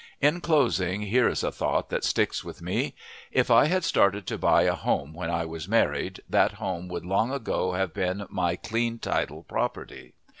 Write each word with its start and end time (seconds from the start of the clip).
In 0.19 0.41
closing, 0.41 1.03
here 1.03 1.29
is 1.29 1.43
a 1.43 1.51
thought 1.51 1.91
that 1.91 2.03
sticks 2.03 2.43
with 2.43 2.59
me: 2.59 2.95
If 3.31 3.51
I 3.51 3.65
had 3.65 3.83
started 3.83 4.25
to 4.25 4.37
buy 4.39 4.63
a 4.63 4.73
home 4.73 5.13
when 5.13 5.29
I 5.29 5.45
was 5.45 5.67
married, 5.69 6.21
that 6.27 6.53
home 6.53 6.87
would 6.87 7.05
long 7.05 7.31
ago 7.31 7.73
have 7.73 7.93
been 7.93 8.25
my 8.31 8.55
clean 8.55 8.97
title 8.97 9.43
property. 9.43 10.15